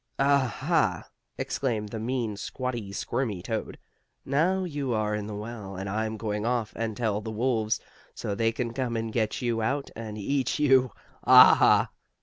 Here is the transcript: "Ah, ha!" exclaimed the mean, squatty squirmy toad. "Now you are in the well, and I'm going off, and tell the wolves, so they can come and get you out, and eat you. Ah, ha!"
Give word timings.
"Ah, 0.17 0.51
ha!" 0.61 1.09
exclaimed 1.37 1.89
the 1.89 1.99
mean, 1.99 2.35
squatty 2.35 2.91
squirmy 2.91 3.43
toad. 3.43 3.77
"Now 4.25 4.63
you 4.63 4.95
are 4.95 5.13
in 5.13 5.27
the 5.27 5.35
well, 5.35 5.75
and 5.75 5.87
I'm 5.87 6.17
going 6.17 6.43
off, 6.43 6.73
and 6.75 6.97
tell 6.97 7.21
the 7.21 7.29
wolves, 7.29 7.79
so 8.15 8.33
they 8.33 8.51
can 8.51 8.73
come 8.73 8.97
and 8.97 9.13
get 9.13 9.43
you 9.43 9.61
out, 9.61 9.91
and 9.95 10.17
eat 10.17 10.57
you. 10.57 10.89
Ah, 11.23 11.53
ha!" 11.53 11.91